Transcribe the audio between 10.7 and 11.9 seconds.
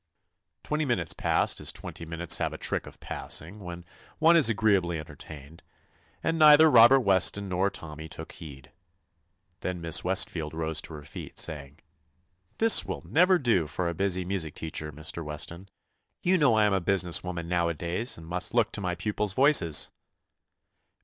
to her feet, saying: